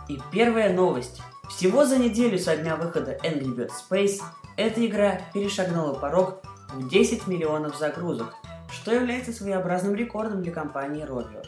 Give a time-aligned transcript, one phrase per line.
[0.10, 1.22] И первая новость.
[1.52, 4.24] Всего за неделю со дня выхода Angry Birds Space
[4.58, 6.42] эта игра перешагнула порог
[6.74, 8.34] в 10 миллионов загрузок,
[8.72, 11.46] что является своеобразным рекордом для компании Rovio.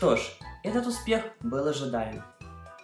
[0.00, 0.20] Что ж,
[0.62, 2.22] этот успех был ожидаем.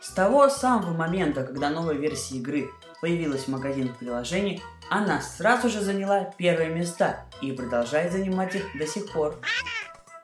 [0.03, 2.69] С того самого момента, когда новая версия игры
[3.01, 8.87] появилась в магазинах приложений, она сразу же заняла первые места и продолжает занимать их до
[8.87, 9.41] сих пор.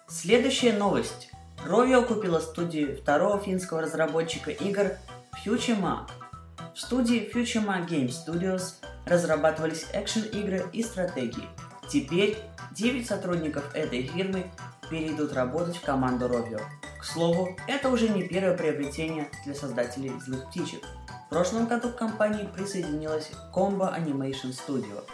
[0.07, 1.31] Следующая новость.
[1.67, 4.91] Rovio купила студию второго финского разработчика игр
[5.43, 6.07] Futurema.
[6.75, 8.75] В студии Futurema Game Studios
[9.07, 11.49] разрабатывались экшен-игры и стратегии.
[11.89, 12.37] Теперь
[12.75, 14.51] 9 сотрудников этой фирмы
[14.91, 16.61] перейдут работать в команду Rovio.
[16.99, 20.83] К слову, это уже не первое приобретение для создателей «Злых птичек».
[21.27, 25.05] В прошлом году к компании присоединилась Combo Animation Studio.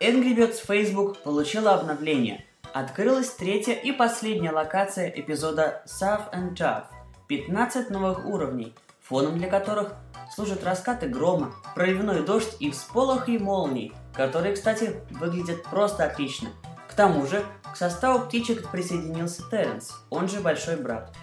[0.00, 2.44] Angry Birds Facebook получила обновление.
[2.72, 6.84] Открылась третья и последняя локация эпизода Surf and Tough.
[7.28, 8.74] 15 новых уровней,
[9.08, 9.94] фоном для которых
[10.34, 16.50] служат раскаты грома, проливной дождь и всполохи молний, которые, кстати, выглядят просто отлично.
[16.88, 21.14] К тому же, к составу птичек присоединился Терренс, он же Большой Брат.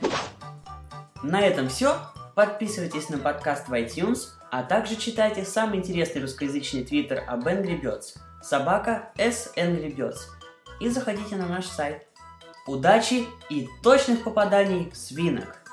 [1.24, 1.98] На этом все.
[2.36, 8.18] Подписывайтесь на подкаст в iTunes, а также читайте самый интересный русскоязычный твиттер об Angry Birds–
[8.42, 10.20] собака S Angry Birds.
[10.80, 12.06] И заходите на наш сайт.
[12.68, 15.65] Удачи и точных попаданий в свинок!